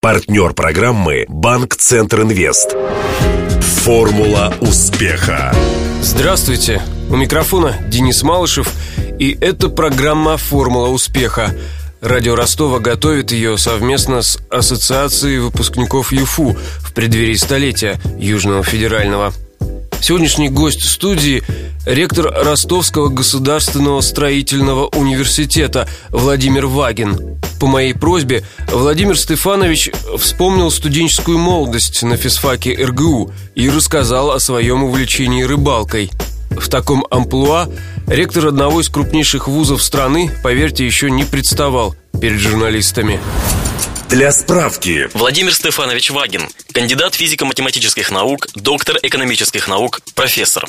[0.00, 2.76] Партнер программы «Банк Центр Инвест».
[3.82, 5.52] Формула успеха.
[6.02, 6.80] Здравствуйте.
[7.10, 8.72] У микрофона Денис Малышев.
[9.18, 11.52] И это программа «Формула успеха».
[12.00, 19.32] Радио Ростова готовит ее совместно с Ассоциацией выпускников ЮФУ в преддверии столетия Южного федерального.
[20.00, 21.42] Сегодняшний гость студии–
[21.86, 27.40] ректор Ростовского государственного строительного университета Владимир Вагин.
[27.58, 34.84] По моей просьбе Владимир Стефанович вспомнил студенческую молодость на физфаке РГУ и рассказал о своем
[34.84, 36.10] увлечении рыбалкой.
[36.50, 37.68] В таком амплуа
[38.06, 43.20] ректор одного из крупнейших вузов страны, поверьте, еще не представал перед журналистами.
[44.08, 45.10] Для справки.
[45.12, 50.66] Владимир Стефанович Вагин, кандидат физико-математических наук, доктор экономических наук, профессор.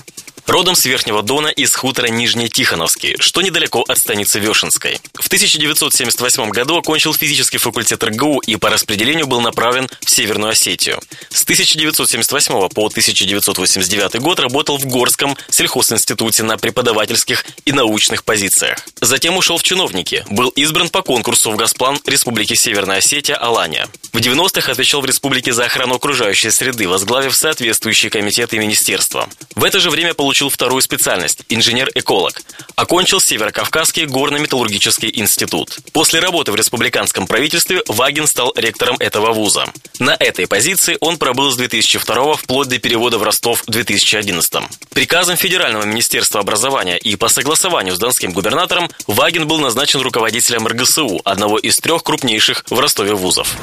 [0.50, 5.00] Родом с Верхнего Дона из хутора Нижний Тихоновский, что недалеко от станицы Вешенской.
[5.14, 11.00] В 1978 году окончил физический факультет РГУ и по распределению был направлен в Северную Осетию.
[11.30, 18.80] С 1978 по 1989 год работал в Горском сельхозинституте на преподавательских и научных позициях.
[19.02, 23.88] Затем ушел в чиновники, был избран по конкурсу в Госплан Республики Северная Осетия Алания.
[24.14, 29.30] В 90-х отвечал в республике за охрану окружающей среды, возглавив соответствующие комитеты и министерства.
[29.54, 32.42] В это же время получил вторую специальность– инженер-эколог.
[32.76, 35.80] Окончил Северокавказский горно-металлургический институт.
[35.92, 39.66] После работы в республиканском правительстве Вагин стал ректором этого вуза.
[40.00, 44.64] На этой позиции он пробыл с 2002 вплоть до перевода в Ростов в 2011.
[44.92, 51.20] Приказом Федерального министерства образования и по согласованию с донским губернатором Вагин был назначен руководителем РГСУ,
[51.26, 53.58] одного из трех крупнейших в Ростове вузов.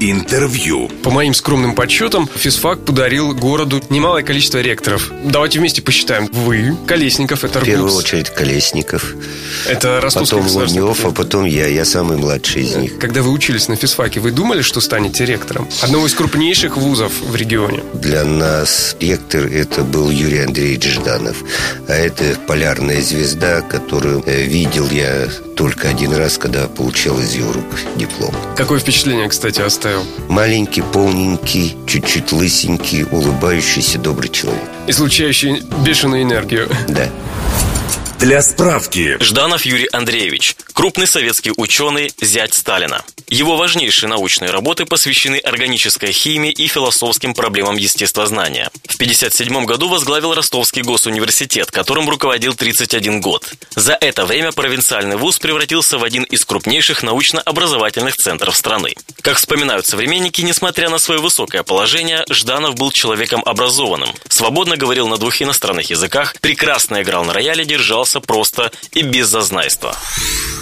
[0.00, 0.88] Интервью.
[1.02, 5.10] По моим скромным подсчетам, физфак подарил городу немалое количество ректоров.
[5.24, 6.28] Давайте вместе посчитаем.
[6.32, 9.14] Вы, Колесников, это В первую очередь Колесников,
[9.68, 11.66] Это Ростовский потом Лунев, а потом я.
[11.66, 12.98] Я самый младший из них.
[12.98, 15.68] Когда вы учились на физфаке, вы думали, что станете ректором?
[15.82, 17.82] Одного из крупнейших вузов в регионе.
[17.94, 21.36] Для нас ректор это был Юрий Андреевич Жданов.
[21.88, 27.52] А это полярная звезда, которую э, видел я только один раз, когда получал из его
[27.52, 27.64] рук
[27.96, 28.34] диплом.
[28.56, 30.04] Какое впечатление, кстати, оставил?
[30.28, 34.62] Маленький, полненький, чуть-чуть лысенький, улыбающийся добрый человек.
[34.86, 36.68] Излучающий бешеную энергию.
[36.88, 37.08] Да.
[38.18, 39.18] Для справки.
[39.20, 43.04] Жданов Юрий Андреевич, крупный советский ученый, зять Сталина.
[43.28, 48.70] Его важнейшие научные работы посвящены органической химии и философским проблемам естествознания.
[48.88, 53.44] В 1957 году возглавил Ростовский госуниверситет, которым руководил 31 год.
[53.74, 58.94] За это время провинциальный вуз превратился в один из крупнейших научно-образовательных центров страны.
[59.22, 65.18] Как вспоминают современники, несмотря на свое высокое положение, Жданов был человеком образованным, свободно говорил на
[65.18, 67.64] двух иностранных языках, прекрасно играл на рояле,
[68.06, 69.96] держался просто и без зазнайства.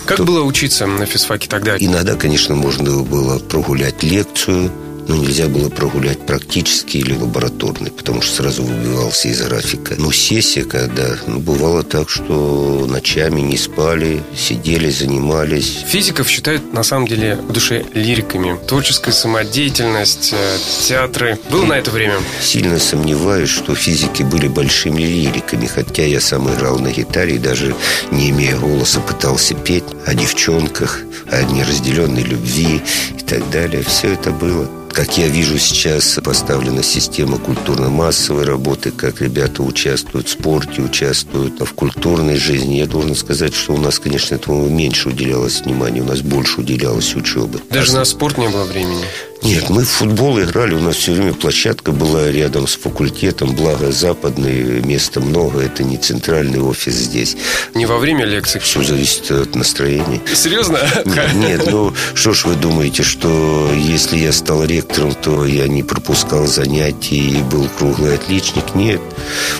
[0.07, 1.77] Как было учиться на физфаке тогда?
[1.79, 4.71] Иногда, конечно, можно было прогулять лекцию,
[5.09, 9.95] но нельзя было прогулять практический или лабораторный, потому что сразу выбивался из графика.
[9.99, 15.85] Но сессия, когда ну, бывало так, что ночами не спали, сидели, занимались.
[15.87, 18.59] Физиков считают на самом деле в душе лириками.
[18.67, 21.39] Творческая самодеятельность, э, театры.
[21.51, 22.17] Было на это время?
[22.41, 27.75] Сильно сомневаюсь, что физики были большими лириками, хотя я сам играл на гитаре и даже
[28.11, 31.01] не имея голоса пытался петь о девчонках,
[31.31, 32.81] о неразделенной любви
[33.19, 33.83] и так далее.
[33.83, 34.84] Все это было.
[34.95, 41.75] Как я вижу сейчас, поставлена система культурно-массовой работы, как ребята участвуют в спорте, участвуют в
[41.75, 42.75] культурной жизни.
[42.75, 47.17] Я должен сказать, что у нас, конечно, этому меньше уделялось внимания, у нас больше уделялось
[47.17, 47.61] учебы.
[47.71, 49.05] Даже на спорт не было времени.
[49.45, 53.93] Нет, мы в футбол играли, у нас все время площадка была рядом с факультетом, благо
[53.93, 57.37] западное, места много, это не центральный офис здесь.
[57.75, 58.59] Не во время лекций.
[58.59, 60.23] Все зависит от настроения.
[60.35, 60.79] Серьезно?
[61.05, 65.83] Нет, нет, ну что ж вы думаете, что если я стал ректором, то я не
[65.83, 68.75] пропускал занятий и был круглый отличник?
[68.75, 69.03] Нет.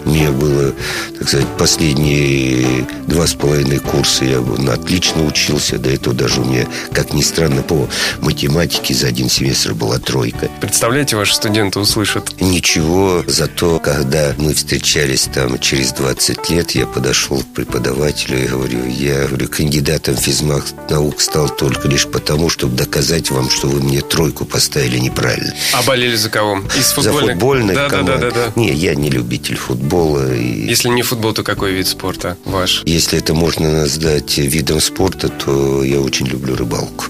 [0.07, 0.73] У меня было,
[1.19, 5.79] так сказать, последние два с половиной курса я отлично учился.
[5.79, 7.87] До этого даже у меня, как ни странно, по
[8.21, 10.49] математике за один семестр была тройка.
[10.61, 12.41] Представляете, ваши студенты услышат.
[12.41, 18.87] Ничего, зато когда мы встречались там через 20 лет, я подошел к преподавателю и говорю,
[18.89, 24.01] я говорю, кандидатом физмах наук стал только лишь потому, чтобы доказать вам, что вы мне
[24.01, 25.53] тройку поставили неправильно.
[25.73, 26.61] А болели за кого?
[26.79, 28.21] Из За футбольных да, да, команд.
[28.21, 28.53] да, да, да.
[28.57, 30.35] Не, я не любитель футбола.
[30.35, 32.83] И Если не футбол, то какой вид спорта ваш?
[32.87, 37.07] если это можно назвать видом спорта, то я очень люблю рыбалку.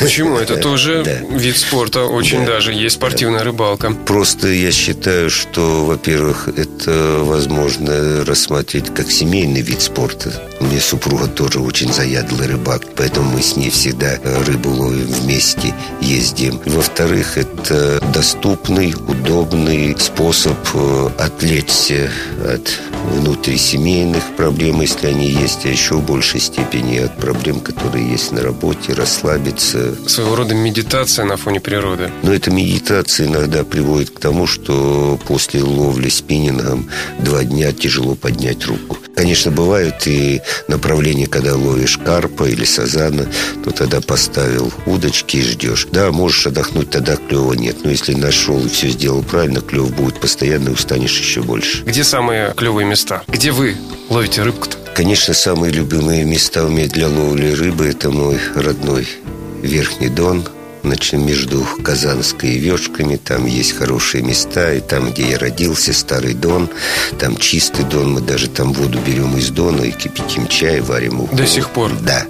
[0.00, 0.36] Почему?
[0.38, 1.36] Это тоже Да.
[1.36, 1.87] вид спорта.
[1.88, 2.52] Спорта, очень да.
[2.52, 2.72] даже.
[2.72, 3.46] Есть спортивная да.
[3.46, 3.92] рыбалка.
[4.06, 10.32] Просто я считаю, что, во-первых, это возможно рассматривать как семейный вид спорта.
[10.60, 15.74] У меня супруга тоже очень заядлый рыбак, поэтому мы с ней всегда рыбу ловим вместе,
[16.00, 16.60] ездим.
[16.64, 22.10] Во-вторых, это доступный, удобный способ э, отвлечься
[22.44, 22.68] от
[23.12, 28.42] внутрисемейных проблем, если они есть, а еще в большей степени от проблем, которые есть на
[28.42, 29.94] работе, расслабиться.
[30.08, 32.10] Своего рода медитация на фоне природы.
[32.22, 36.88] Но эта медитация иногда приводит к тому, что после ловли спиннингом
[37.18, 38.96] два дня тяжело поднять руку.
[39.14, 43.26] Конечно, бывают и направления, когда ловишь карпа или сазана,
[43.64, 45.86] то тогда поставил удочки и ждешь.
[45.92, 47.84] Да, можешь отдохнуть, тогда клева нет.
[47.84, 51.82] Но если нашел и все сделал правильно, клев будет постоянно, и устанешь еще больше.
[51.84, 53.22] Где самые клевые места?
[53.28, 53.76] Где вы
[54.08, 54.78] ловите рыбку-то?
[54.94, 59.06] Конечно, самые любимые места у меня для ловли рыбы– это мой родной
[59.62, 60.44] Верхний Дон–
[60.82, 63.16] значит, между Казанской и Вешками.
[63.16, 64.74] Там есть хорошие места.
[64.74, 66.68] И там, где я родился, Старый Дон.
[67.18, 68.12] Там чистый Дон.
[68.12, 71.36] Мы даже там воду берем из Дона и кипятим чай, варим уху.
[71.36, 71.92] До сих пор?
[72.00, 72.26] Да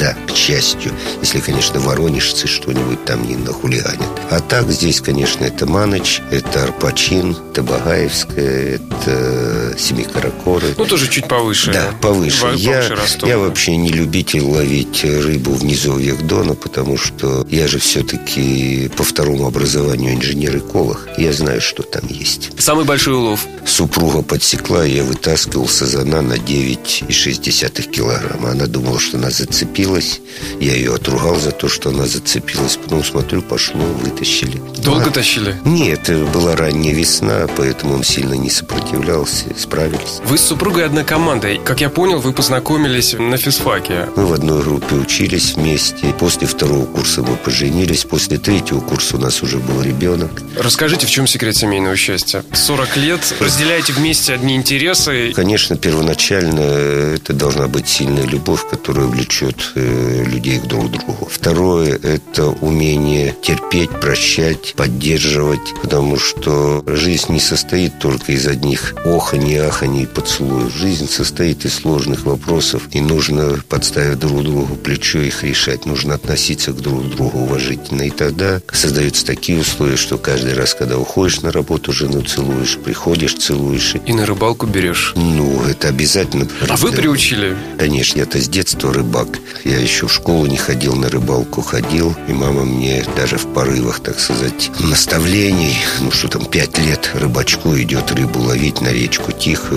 [0.00, 0.92] да, к счастью.
[1.20, 4.08] Если, конечно, воронежцы что-нибудь там не нахулиганят.
[4.30, 10.74] А так здесь, конечно, это Маныч, это Арпачин, это Багаевская, это Семикаракоры.
[10.78, 11.72] Ну, тоже чуть повыше.
[11.72, 12.46] Да, повыше.
[12.56, 12.82] Я,
[13.22, 19.04] я вообще не любитель ловить рыбу в низовьях Дона, потому что я же все-таки по
[19.04, 21.08] второму образованию инженер-эколог.
[21.18, 22.52] Я знаю, что там есть.
[22.58, 23.46] Самый большой улов?
[23.66, 28.52] Супруга подсекла, я вытаскивал сазана на 9,6 килограмма.
[28.52, 30.20] Она думала, что она зацепила зацепилась.
[30.60, 32.76] Я ее отругал за то, что она зацепилась.
[32.76, 34.60] Потом смотрю, пошло, вытащили.
[34.84, 35.56] Долго а, тащили?
[35.64, 40.20] Нет, была ранняя весна, поэтому он сильно не сопротивлялся, справились.
[40.24, 41.48] Вы с супругой одна команда.
[41.64, 44.08] Как я понял, вы познакомились на физфаке.
[44.16, 46.14] Мы в одной группе учились вместе.
[46.18, 48.04] После второго курса мы поженились.
[48.04, 50.30] После третьего курса у нас уже был ребенок.
[50.56, 52.44] Расскажите, в чем секрет семейного счастья?
[52.52, 55.32] 40 лет, разделяете вместе одни интересы?
[55.34, 61.28] Конечно, первоначально это должна быть сильная любовь, которая влечет Э, людей к друг другу.
[61.30, 69.56] Второе– это умение терпеть, прощать, поддерживать, потому что жизнь не состоит только из одних оханий,
[69.56, 70.74] аханий и поцелуев.
[70.76, 75.86] Жизнь состоит из сложных вопросов, и нужно подставить друг другу плечо их решать.
[75.86, 78.02] Нужно относиться к друг другу уважительно.
[78.02, 83.34] И тогда создаются такие условия, что каждый раз, когда уходишь на работу, жену целуешь, приходишь,
[83.34, 83.94] целуешь.
[84.06, 85.14] И на рыбалку берешь?
[85.16, 86.46] Ну, это обязательно.
[86.68, 87.56] А вы приучили?
[87.78, 89.28] Конечно, это с детства рыбак.
[89.70, 92.16] Я еще в школу не ходил, на рыбалку ходил.
[92.26, 97.76] И мама мне даже в порывах, так сказать, наставлений, ну что там, пять лет рыбачку
[97.78, 99.76] идет рыбу ловить на речку тихо.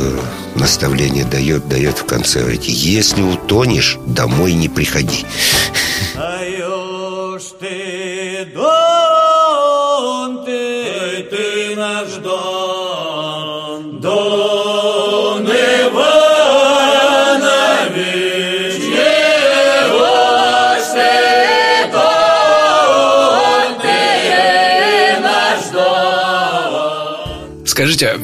[0.56, 2.40] Наставление дает, дает в конце.
[2.40, 5.28] Говорит, если утонешь, домой не приходи.
[6.16, 8.83] Даешь ты, дон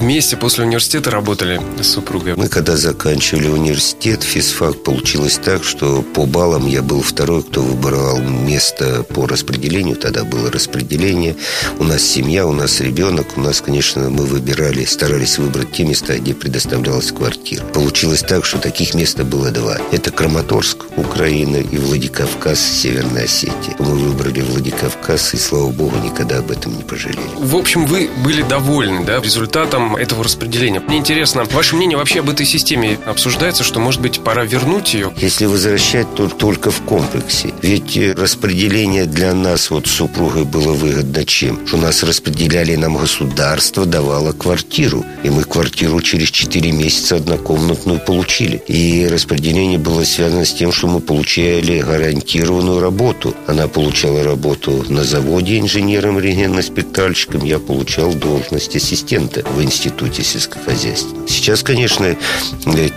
[0.10, 2.34] вместе после университета работали с супругой?
[2.36, 8.20] Мы когда заканчивали университет, физфак, получилось так, что по баллам я был второй, кто выбирал
[8.20, 9.98] место по распределению.
[9.98, 11.36] Тогда было распределение.
[11.78, 13.38] У нас семья, у нас ребенок.
[13.38, 17.64] У нас, конечно, мы выбирали, старались выбрать те места, где предоставлялась квартира.
[17.66, 19.78] Получилось так, что таких мест было два.
[19.92, 23.76] Это Краматорск, Украина, и Владикавказ, Северная Осетия.
[23.78, 27.20] Мы выбрали Владикавказ, и, слава богу, никогда об этом не пожалели.
[27.38, 30.80] В общем, вы были довольны, да, результатом этого распределения.
[30.80, 35.12] Мне интересно, ваше мнение вообще об этой системе обсуждается, что, может быть, пора вернуть ее?
[35.18, 37.54] Если возвращать, то только в комплексе.
[37.62, 41.68] Ведь распределение для нас вот с супругой было выгодно чем?
[41.68, 45.06] Что нас распределяли, нам государство давало квартиру.
[45.24, 48.64] И мы квартиру через 4 месяца однокомнатную получили.
[48.68, 53.36] И распределение было связано с тем, что мы получали гарантированную работу.
[53.48, 57.44] Она получала работу на заводе инженером-рентгеном-спектальщиком.
[57.44, 59.89] Я получал должность ассистента в Институте
[60.24, 61.28] сельскохозяйства.
[61.28, 62.16] Сейчас, конечно,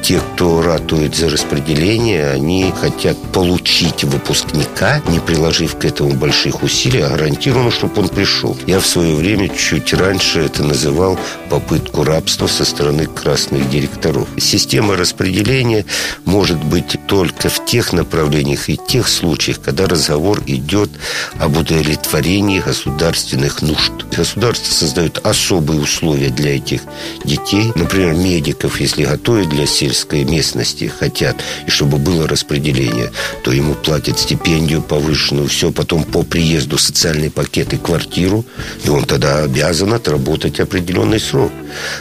[0.03, 7.01] те, кто ратует за распределение, они хотят получить выпускника, не приложив к этому больших усилий,
[7.01, 8.57] а гарантированно, чтобы он пришел.
[8.67, 11.19] Я в свое время, чуть раньше, это называл
[11.51, 14.29] попытку рабства со стороны красных директоров.
[14.39, 15.85] Система распределения
[16.25, 20.91] может быть только в тех направлениях и тех случаях, когда разговор идет
[21.39, 23.93] об удовлетворении государственных нужд.
[24.17, 26.82] Государство создает особые условия для этих
[27.25, 27.73] детей.
[27.75, 31.37] Например, медиков, если готовят для сельской местности, хотят,
[31.67, 33.11] и чтобы было распределение,
[33.43, 38.45] то ему платят стипендию повышенную, все, потом по приезду социальный пакет и квартиру,
[38.85, 41.53] и он тогда обязан отработать определенный срок.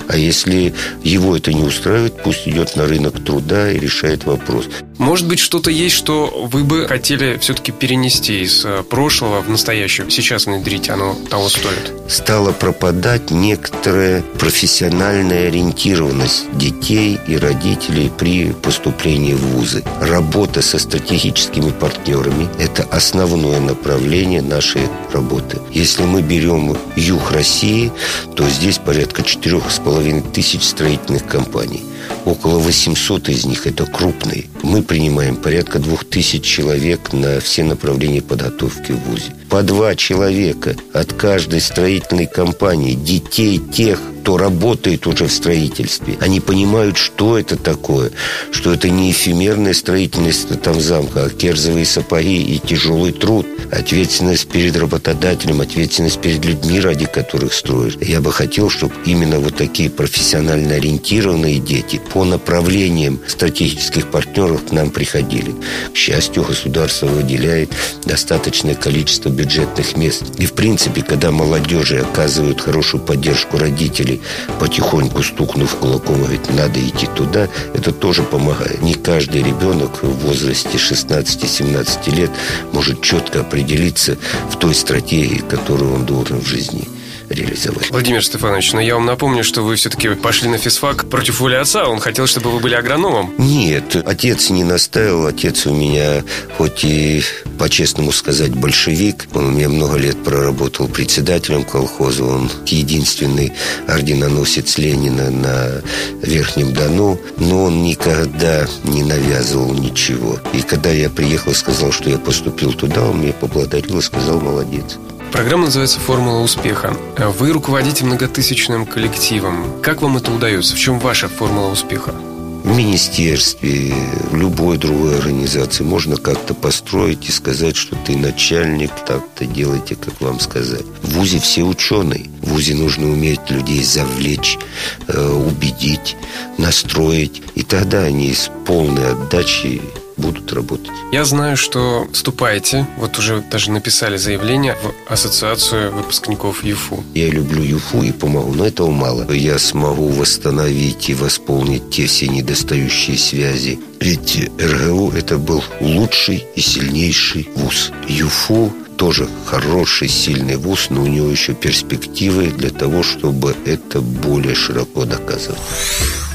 [0.07, 0.73] А если
[1.03, 4.65] его это не устраивает, пусть идет на рынок труда и решает вопрос.
[4.97, 10.09] Может быть, что-то есть, что вы бы хотели все-таки перенести из э, прошлого в настоящее,
[10.11, 11.91] сейчас внедрить, оно того стоит?
[12.07, 14.21] Стала пропадать некоторая
[14.61, 19.83] профессиональная ориентированность детей и родителей при поступлении в вузы.
[19.99, 25.57] Работа со стратегическими партнерами– это основное направление нашей работы.
[25.71, 27.91] Если мы берем юг России,
[28.35, 31.81] то здесь порядка четырех с половиной тысяч строительных компаний.
[32.25, 34.45] Около 800 из них– это крупные.
[34.61, 39.33] Мы принимаем порядка двух тысяч человек на все направления подготовки в ВУЗе.
[39.51, 46.39] По два человека от каждой строительной компании, детей тех, кто работает уже в строительстве, они
[46.39, 48.11] понимают, что это такое,
[48.51, 54.77] что это не эфемерная строительность там замка, а керзовые сапоги и тяжелый труд, ответственность перед
[54.77, 57.97] работодателем, ответственность перед людьми, ради которых строишь.
[57.99, 64.71] Я бы хотел, чтобы именно вот такие профессионально ориентированные дети по направлениям стратегических партнеров к
[64.71, 65.55] нам приходили.
[65.93, 67.71] К счастью, государство выделяет
[68.05, 70.23] достаточное количество бюджетных мест.
[70.37, 74.21] И, в принципе, когда молодежи оказывают хорошую поддержку родителей,
[74.59, 78.81] потихоньку стукнув кулаком, говорит, надо идти туда, это тоже помогает.
[78.83, 82.31] Не каждый ребенок в возрасте 16-17 лет
[82.71, 84.15] может четко определиться
[84.51, 86.90] в той стратегии, которую он должен в жизни
[87.31, 87.89] реализовать.
[87.91, 91.87] Владимир Стефанович, но я вам напомню, что вы все-таки пошли на физфак против воли отца.
[91.87, 93.33] Он хотел, чтобы вы были агрономом.
[93.37, 95.27] Нет, отец не настаивал.
[95.27, 96.23] Отец у меня,
[96.57, 97.23] хоть и,
[97.57, 102.23] по-честному сказать, большевик, он у меня много лет проработал председателем колхоза.
[102.23, 103.53] Он единственный
[103.87, 105.81] орденоносец Ленина на
[106.21, 107.19] Верхнем Дону.
[107.37, 110.39] Но он никогда не навязывал ничего.
[110.53, 114.97] И когда я приехал, сказал, что я поступил туда, он мне поблагодарил и сказал, молодец.
[115.31, 116.95] Программа называется «Формула успеха».
[117.17, 119.81] Вы руководите многотысячным коллективом.
[119.81, 120.75] Как вам это удается?
[120.75, 122.11] В чем ваша формула успеха?
[122.11, 123.93] В министерстве,
[124.29, 130.19] в любой другой организации можно как-то построить и сказать, что ты начальник, так-то делайте, как
[130.19, 130.85] вам сказать.
[131.01, 132.29] В ВУЗе все ученые.
[132.41, 134.59] В ВУЗе нужно уметь людей завлечь,
[135.07, 136.17] э, убедить,
[136.57, 137.41] настроить.
[137.55, 139.81] И тогда они с полной отдачей
[140.21, 140.91] будут работать.
[141.11, 147.03] Я знаю, что вступаете, вот уже даже написали заявление в Ассоциацию выпускников ЮФУ.
[147.13, 149.29] Я люблю ЮФУ и помогу, но этого мало.
[149.31, 153.79] Я смогу восстановить и восполнить те все недостающие связи.
[153.99, 157.91] Ведь РГУ это был лучший и сильнейший вуз.
[158.07, 164.53] ЮФУ тоже хороший, сильный вуз, но у него еще перспективы для того, чтобы это более
[164.53, 165.59] широко доказывать.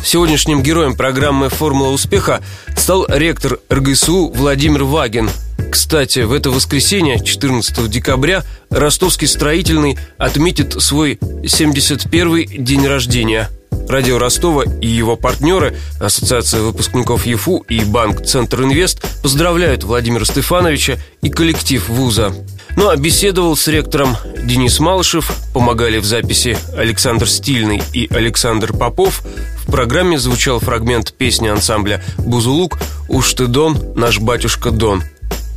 [0.07, 2.41] Сегодняшним героем программы «Формула успеха»
[2.77, 5.29] стал ректор РГСУ Владимир Вагин.
[5.69, 13.51] Кстати, в это воскресенье, 14 декабря, Ростовский строительный отметит свой 71-й день рождения.
[13.88, 20.99] Радио Ростова и его партнеры, Ассоциация выпускников ЕФУ и Банк Центр Инвест поздравляют Владимира Стефановича
[21.23, 22.33] и коллектив вуза.
[22.76, 29.23] Ну а беседовал с ректором Денис Малышев, помогали в записи Александр Стильный и Александр Попов.
[29.66, 32.78] В программе звучал фрагмент песни ансамбля «Бузулук»
[33.09, 35.02] «Уж ты Дон, наш батюшка Дон».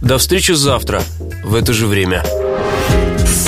[0.02, 1.04] До встречи завтра
[1.44, 2.24] в это же время.